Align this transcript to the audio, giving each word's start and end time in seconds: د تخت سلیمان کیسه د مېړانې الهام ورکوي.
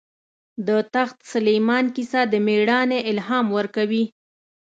د 0.67 0.69
تخت 0.93 1.17
سلیمان 1.33 1.85
کیسه 1.95 2.21
د 2.31 2.33
مېړانې 2.45 2.99
الهام 3.11 3.45
ورکوي. 3.57 4.05